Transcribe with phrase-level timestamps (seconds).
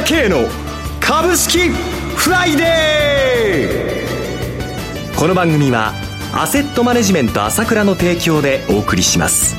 [0.00, 0.48] 倉慶の
[1.00, 5.18] 株式フライデー。
[5.18, 5.92] この番組は
[6.32, 9.56] アセットマネジメント朝倉の提供でお送りします。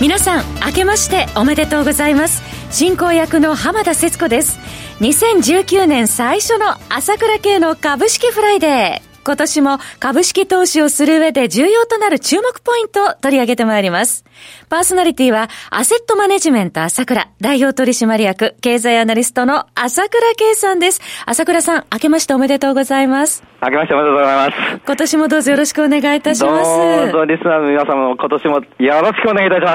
[0.00, 2.42] 皆さん明けましておめでとうございます。
[2.70, 4.58] 進行役の浜田節子です。
[5.00, 9.15] 2019年最初の朝倉慶の株式フライデー。
[9.26, 14.24] 今年も株式投資をする上で重要となる注目ポイントを取り上げてまいります。
[14.68, 21.00] パーソナリティは、アセットマネジメント朝倉代表取締役経済アナリストの朝倉圭さんです。
[21.26, 23.42] 朝倉さん、明けましておめでとうございます。
[23.60, 24.80] 明けましておめでとうございます。
[24.86, 26.78] 今年もどうぞよろしくお願いいたします。
[27.02, 29.74] どうぞリスナーの皆様も今年もよろしくお願いいたしま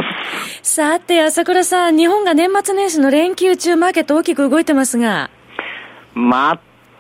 [0.63, 0.75] す。
[0.75, 5.29] さて、朝倉さん、日本が年末年始の連休中マーケット大きく動いてますが。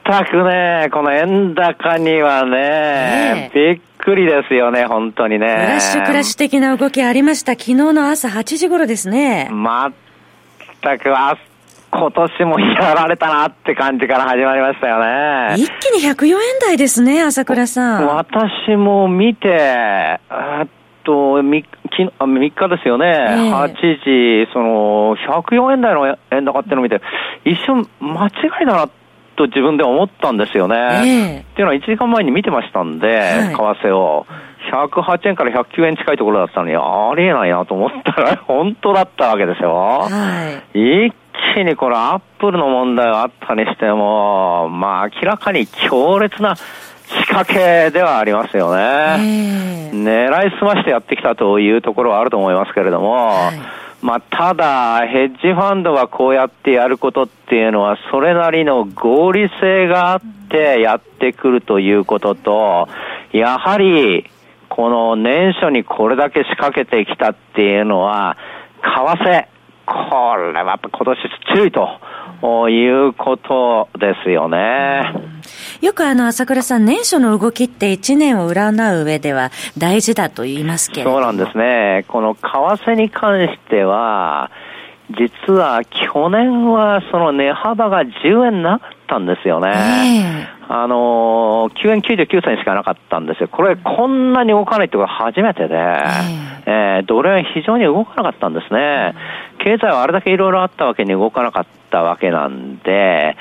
[0.03, 5.47] くね、この円高にはね、ねびっくりですよね、本当にね。
[5.47, 7.53] フラッシュクラッシュ的な動きありました。
[7.53, 9.49] 昨日の朝8時頃ですね。
[9.49, 11.37] 全く、あ、
[11.91, 15.55] 今年もやられたなって感じから始まりましたよね。
[15.61, 18.07] 一気に104円台ですね、朝倉さん。
[18.07, 20.17] 私も見て、え
[20.63, 20.67] っ
[21.03, 21.63] と、3,
[22.19, 27.01] 3日ですよね、えー、8時、その、104円台の円高っていうのを見て、
[27.43, 28.31] 一瞬間違
[28.63, 29.00] いだなって、
[29.35, 30.75] と自分で思ったんですよね。
[30.75, 34.25] えー、っていうのは1時間前に見てましたんで、はい、為替を。
[34.71, 39.73] 108円から109円近いところだったのに、ありえないなと思ったら、 本当だったわけですよ。
[39.73, 40.07] は
[40.73, 41.13] い、一
[41.55, 46.63] 気にこれアップルの問題があったにしても、まあ明らかに強烈な仕
[47.27, 48.81] 掛けではありますよね。
[48.81, 62.87] えー、狙いすましてやってきたというところはあると思いますけれども、はいまあ、ただ、ヘッジファンドがこうやってやることっていうのは、それなりの合理性があってやってくるということと、
[63.31, 64.27] やはり、
[64.69, 68.37] この年初にこれだけ仕掛けてきたっていうのは、
[68.81, 69.45] 為替、
[69.85, 71.87] これはやっぱ今年注意と
[72.69, 75.03] いうことですよね。
[75.81, 82.05] よくあの、朝倉さん、年初の動きって1年を占う上では大事だと言いますけれどそうなんですね。
[82.07, 84.51] この為替に関しては、
[85.11, 89.69] 実は去年はその値幅が10円なかったんですよね。
[89.69, 93.49] えー、あのー、9円99銭しかなかったんですよ。
[93.49, 99.13] これこんなに動かないってことが初めてで、えー、えー、ドル円非常に動かなかったんですね。
[99.59, 103.35] 経済はあれだけいろいろあったわけに動かなかったわけなんで、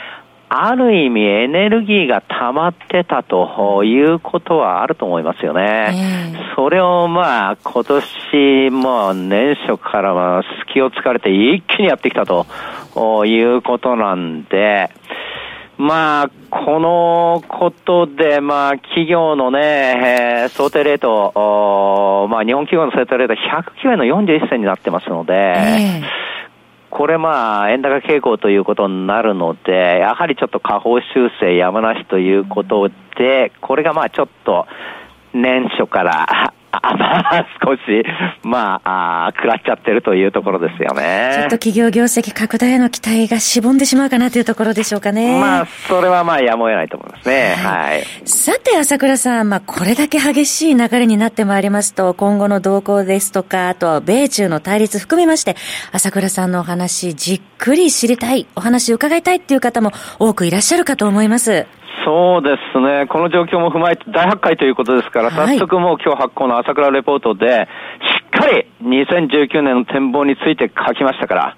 [0.48, 6.34] ある意味エネルギーが溜まってたということはあると思いますよね。
[6.56, 14.90] それをまあ今年も年初からは隙を突かれて一気にやってきたということなんで、
[15.80, 26.20] まあ、このことで、まあ、企業のね、えー、想定レート、まあ、日本企業の想定レート109円の41銭になってますので、えー
[26.90, 34.66] これまあ、円高傾向ということになるので、やはりちょっと下方修正やむなしということで、これがまあちょっと
[35.32, 37.80] 年初からあまあ、少し、
[38.42, 41.32] まあ、あ食らっちゃってるというところですよね。
[41.34, 45.40] ちょっと企業業績拡大への期待がしぼんでしまうかなというところでしょうかね。
[45.40, 47.54] まあ、それはまあ、やむを得ないと思いますね。
[47.56, 47.96] はい。
[47.96, 55.56] はい、さて、朝倉さん、まあ、これだけ激しい流れになってまいりますと、今後の動向ですとか、あとは米中の対立含めまして、
[55.92, 61.66] 朝倉さんのお話、じっくり知りたい、お話伺いたいっていう方も多くいらっしゃるかと思います。
[62.04, 63.06] そうですね。
[63.06, 67.68] この状況も踏まえて大発会ということですから、早速もう今日発行の朝倉レポートで、
[68.30, 71.56] しっかり2019年の展望について書きましたから、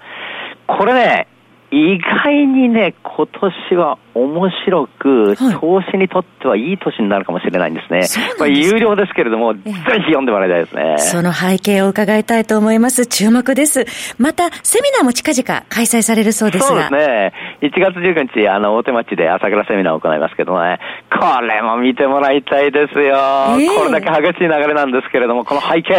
[0.67, 1.27] これね、
[1.73, 8.05] 意外にね、今年は面白く、投資にとってはいい年になるかもしれないんですね。
[8.37, 10.97] まあ、有料ですけれども、ぜひ読んでもらいたいですね。
[10.99, 13.07] その背景を伺いたいと思います。
[13.07, 13.87] 注目です。
[14.19, 16.67] また、セミナーも近々開催されるそうですが。
[16.67, 17.33] そうですね。
[17.61, 20.77] 1月19日、あの、大手町で朝倉セミナーを行いますけどね、
[21.09, 23.15] これも見てもらいたいですよ。
[23.57, 25.97] えー、これだけ激しい流れなんですけれども、この背景、し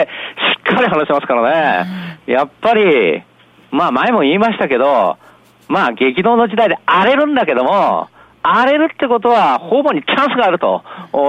[0.72, 1.86] っかり話しますからね。
[2.26, 3.24] やっぱり、
[3.72, 5.16] まあ前も言いましたけど、
[5.68, 8.08] まあ激動の時代で荒れるんだけども、
[8.42, 10.82] 荒れるってことは、ほぼにチャンスがあると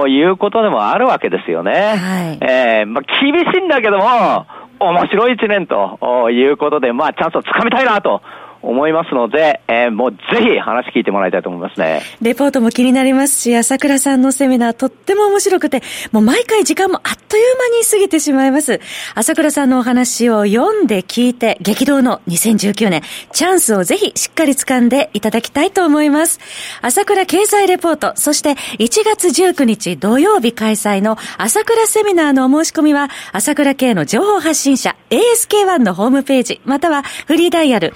[0.06, 1.72] いうことでもあるわけですよね。
[1.72, 4.46] はい、えー、まあ、厳しいんだけども、
[4.78, 8.20] 面白い一年ということで、まあ、チャンスをつかみたいなと
[8.66, 12.02] 思いますので、えー、もうぜひ話聞いてもらいたいと思いますね。
[12.20, 18.80] レポートも気になりますし、朝倉さんのセミナーとっても面白くて、もう毎回時間もあっという間に過ぎてしまいます。
[19.14, 23.02] 朝倉さんのお話を読んで聞いて、激動の2019年、
[23.32, 26.40] チャンスをぜひしっかり掴んでいただきたいと思います。
[26.82, 37.94] 朝倉経済レポート、そして1月19日土曜日開催の朝倉セミナーのお申し込みは、朝倉系の情報発信者 ASK1 のホームページ、またはフリーダイヤル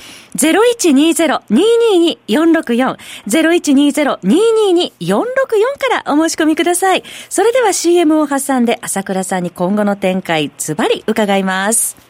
[0.61, 2.97] 0120-222-464、
[3.29, 5.29] 0120-222-464
[5.79, 7.03] からお申し込みください。
[7.29, 12.10] それでは CM を挟んで朝倉さんに今後の展開、ズバリ伺います。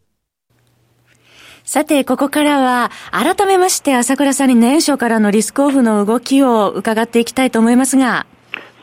[1.71, 8.25] さて、ここからは、改めまして朝倉さんに年初からのリスクオフの動きを伺っていきたいと思いますが。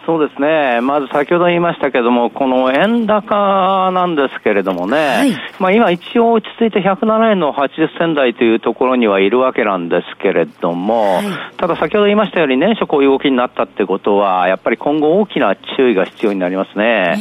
[0.06, 0.80] そうですね。
[0.80, 11.24] まず先ほど言いましたけども、この円高なんですけれどもね、はい、まあ今一応落ち着いて107円の80銭台というところにはいるわけなんですけれども、はい、
[11.58, 17.18] ただ先ほど言いましたように年初こういう動きになったってことは、やっぱり今後大きな注意が必要になりますね。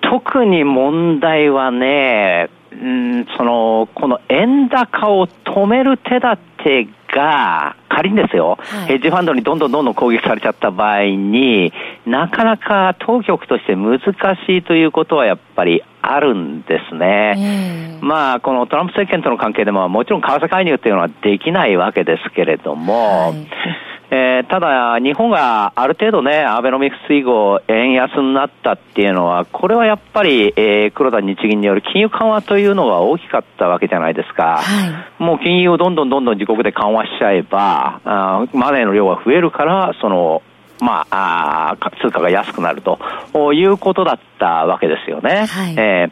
[0.00, 2.50] 特に問題はね、
[2.80, 11.72] うん、その、この円高を止める手立てが、仮にですよ、はい、ヘッジファンドにどんどんどんどん攻撃されちゃった場合に、
[12.06, 17.98] なかなか当局として難しいということはやっぱりあるんですね。
[18.00, 34.58] まあ、このトランプ政権との関係でももちろん為替介入っていうのはできないわけですけれども、はいえー、ただ、日本がある程度ね、アベノミクス以後、円安になったっていうのは、これはやっぱり、えー、黒田日銀による金融緩和というのが大きかったわけじゃないですか。
[34.58, 40.42] はい、もう金融をどんどんどんどん自国で緩和しちゃえば、あマネーの量が増えるから、その、
[40.80, 45.46] まあ、あ通貨が安くなるということだったわけですよね。
[45.46, 46.08] はい、え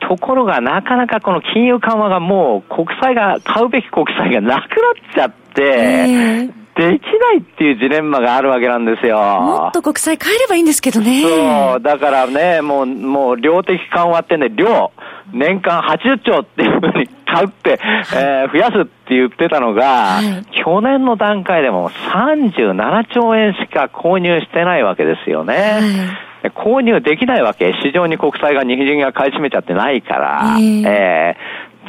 [0.00, 4.66] ー、ところが、なかなかこの金融緩和がもう国債が、買うべき国債がなくなっ
[5.14, 9.18] ちゃって、えーできないっていうジレンマがあるわけなんですよ。
[9.18, 11.22] もっと国債変えればいいんですけどね。
[11.22, 14.92] そう、だからね、もう、もう量的緩和ってね、量、
[15.32, 17.80] 年間80兆っていうふうに買うって、
[18.14, 25.54] えー、増やすって言ってたのが、はい、去年の段階でも37兆円しか購入してないわけですよね。
[25.54, 25.78] は
[26.14, 27.74] い購入できないわけ。
[27.82, 30.56] 市場に国債が日銀が買い占めちゃってないから。
[30.56, 31.36] えー、え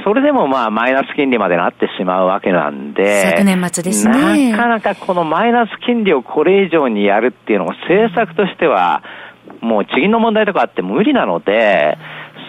[0.03, 4.51] それでもまあマイナス金利までなってしまうわけなんで、昨年末ですね。
[4.51, 9.03] なかなかこのマイナス金利をこれ以上にやるっていうのも政策としては、
[9.61, 11.97] もう地銀の問題とかあって無理なので、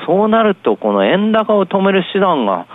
[0.06, 2.66] そうなるとこの円高を止める手段が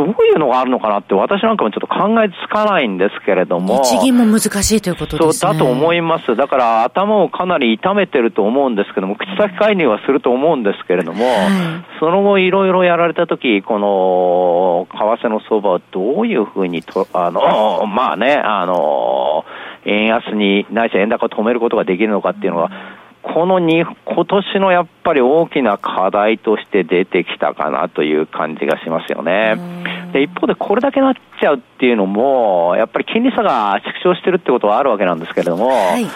[0.00, 3.82] どういうのがあるのかなって私なんかもちょっと考えつかないんですけれども。
[3.84, 5.32] 日銀も難しいということですね。
[5.34, 6.34] そうだと思います。
[6.36, 11.46] だから頭をかなり痛めてると思うんですけども、口先介入はすると思うんですけれども、はい、
[12.00, 19.44] その後いろいろやられたとき、この、為替の相場はどういうふうにと、あの、まあね、あの、
[19.84, 22.70] 円安に、ないし円高を止めることができるのかっていうのは、
[23.22, 29.56] このに今年のやっぱり大きな課題として出てきたかなという感じがしますよね。
[30.12, 36.06] で一方でこれだけなっちゃうっていうのも、やっぱり金利差が縮小してるってことはあるわけなんですけれども、はい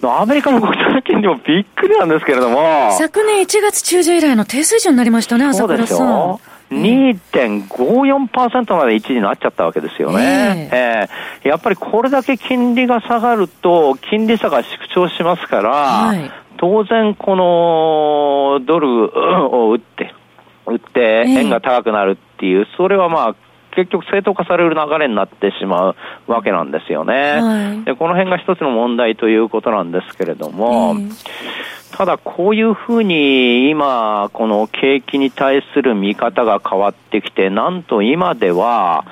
[0.00, 2.92] アメリカの国債金利もびっくりなんですけれども。
[2.92, 5.86] 昨年1月中旬以来の低水準になりましたね、朝倉さん。
[5.88, 6.40] そうですよ。
[6.70, 10.68] 2.54%まで一時になっちゃったわけですよね。
[10.72, 19.10] えー、えー、やっぱりこれだけ金利が下がると、金利差が縮小しますから、はい、当然このドル
[19.54, 20.14] を売って、
[20.66, 23.36] 売って円が高くなるっていう、それはまあ
[23.78, 27.40] 結局正当化される流れになってしまうわけなんですよね。
[27.40, 30.96] はい、でこの辺が一つの問題ということなんですけれども、
[31.92, 39.04] ただこういうふうに今、この景気に対する見方が変わってきて、なんと今では、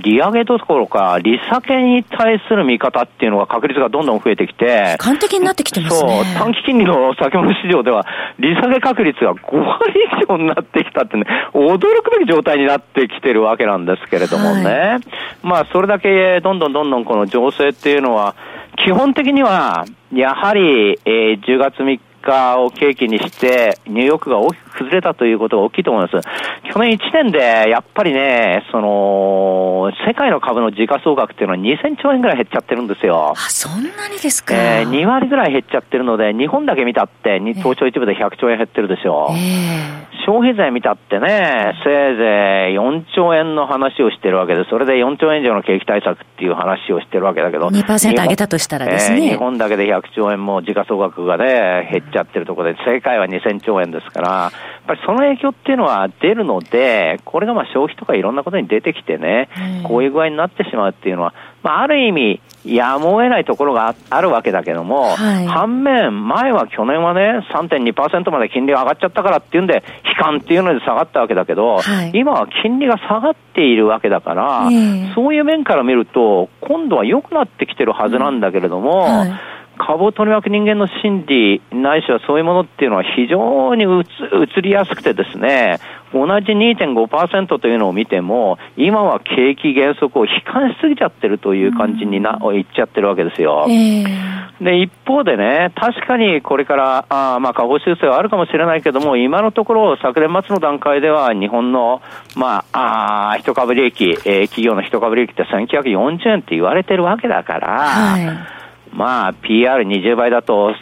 [0.00, 6.24] 利上げどころか、利下げに対する見方っていうのが確率がどんどん増えてきて、完璧になってきてますね。
[6.24, 8.06] そう、短期金利の先物市場では、
[8.38, 14.64] 利下げ確率が5割以上になってきたってね、驚くべき状態になってきてるわけなんですけれどもね。
[14.64, 15.00] はい、
[15.42, 18.34] まあ、それだけどんどんどんどんこの情勢っていうのは、
[18.76, 26.28] 基本的には、やはり、えー、10月3日を契機にして、ニューヨークが大きく崩れたということが大きいと思います。
[26.72, 33.34] 去年1年で、やっぱりね、その、世界の株の時価総額っていうのは2000兆円ぐらい減っちゃってるんですよ。
[33.36, 34.54] あ、そんなにですか？
[34.54, 39.28] えー、2割ぐらい減っちゃってるので、日本だけ見たって、東証一部で100兆円減ってるでしょ。
[39.32, 49.18] えー、消費税見たってね、せいぜい4兆円の話をしてるわけで、それで4兆円以上の景気対策っていう話をしてるわけだけど、2%上げたとしたらですね。
[49.18, 59.48] えー、日本だけで100兆円も時価総額がね、減っちゃってるところで、世界は2000兆円ですから、やっぱりその影響っていうのは出るので、これがまあ消費とかいろんなことに出てきてね、
[59.84, 79.00] こういう具合になってしまうっていうのは、まあ、ある意味、やむを得ないところがあるわけだけども、はい、反面、前は去年はね、3.2%まで金利が上がっちゃったからっていうんで、悲観っていうので下がったわけだけど、はい、今は金利が下がっているわけだから、えー、そういう面から見ると、今度は良くなってきてるはずなんだけれども、うん。
[79.02, 85.80] はい株を取り巻く人間の心理、ないしはそういうものっていうのは非常に移りやすくてですね、
[86.12, 93.66] 同じ2.5%というのを見ても、今は景気減速を悲観しすぎちゃってるという感じにな、うん、言っちゃってるわけですよ。
[93.68, 102.02] えー、で、一方でね、確かにこれから、あまあ、下方修正はあるかもしれないけども、今のところ、昨年末の段階では、日本の、
[102.36, 108.20] まあ、あ一株利益、えー、企業の一株利益って1940円って言われてるわけだから、は
[108.56, 108.59] い
[108.92, 110.74] まあ、PR20 倍だと、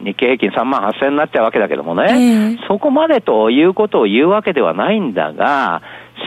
[0.00, 5.82] 日経平均3万8000円になっちゃうわけだけどもね、えー、そこまでということを言うわけではないんだが、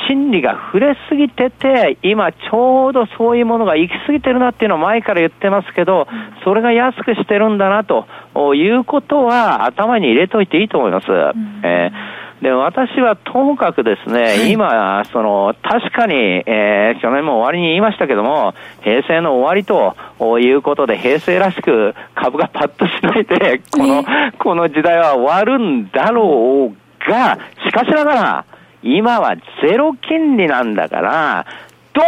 [0.08, 6.08] 心理が触れすぎてて、今ちょうどそういうものが行き過ぎてるなっていうのは前から言ってますけど、
[6.44, 8.06] それが安くしてるんだなと
[8.54, 11.08] いうことは頭に入れといていいと思います。
[11.10, 12.09] うん、えー
[12.42, 24.06] で、私はともかくですね、はい、今、その、確かに、えー、去年も終わりに言いましたけども、平成の終わりということで、平成らしく株がパッとしないで、この、
[24.38, 28.46] この時代は終わるんだろうが、しかしながら、
[28.82, 31.46] 今はゼロ金利なんだから、
[31.94, 32.02] ど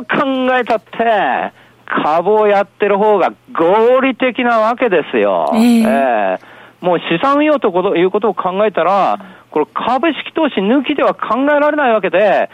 [0.00, 1.52] う考えたって、
[1.86, 5.50] 株をやってる方が合理的なわけですよ。
[5.52, 9.18] えー、えー、もう資産運用ということを考えたら、
[9.54, 12.50] これ株式投資抜きでは考えられないわけで、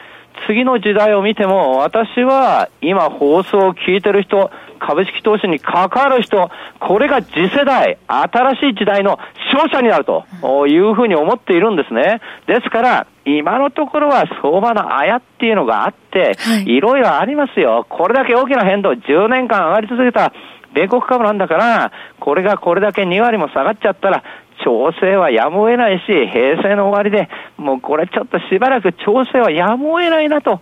[0.47, 9.19] 次の時代を見ても、私は今放送を聞いてる人、株式投資に関わる人、これが次世代、新しい時代の
[9.51, 10.27] 勝者になると
[10.67, 12.21] いうふうに思っているんですね。
[12.47, 17.87] ですから、今のところは相場のあやっていうのがあって、いろいろありますよ。
[17.89, 20.35] これだけ大きな変動、10年間上がり続けた
[20.75, 24.23] 米国株なんだから、これがこれだけ2割も下がっちゃったら、
[24.65, 30.61] 調整はやむを得ないし、平成の終わりで、もうこれちょっとしばらく調整はやむを得ないなと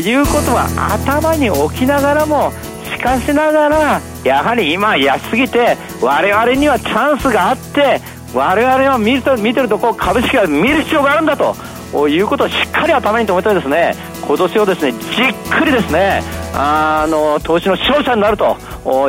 [0.00, 2.52] いうことは頭に置きながらも、
[2.84, 8.00] しかしながら、やはり今安すぎて、我々にはチャンスがあって、
[8.34, 13.94] 我々は見ると見てるとこう株式が見る必要があるんだということをしっかり頭に留めてですね、
[14.26, 16.22] 今年をですね、じっくりですね、
[16.54, 18.56] あの、投資の勝者になると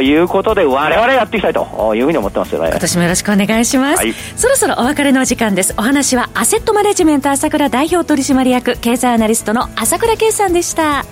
[0.01, 2.69] いうことで、我々やっていきたいというふうに思ってますよね。
[2.69, 3.97] 今年もよろしくお願いします。
[3.97, 5.73] はい、そろそろお別れのお時間です。
[5.77, 11.05] お話は、アセットマネジメント朝倉代表取締役、経済アナリストの朝倉圭さんでした。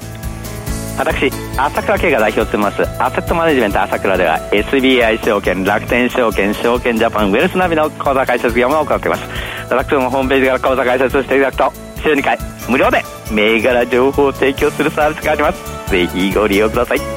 [0.98, 9.24] 私、朝倉慶が代表を務めます、アセットマネジメント朝倉では、SBI 証券、楽天証券、証券ジャパン、ウェルスナビの口座開設業務を行っています。
[9.70, 15.92] 私どもホームページから口座開設していただくと、週2回、無料で銘柄情報を提供するサービスがあります。
[15.92, 17.17] ぜひご利用ください。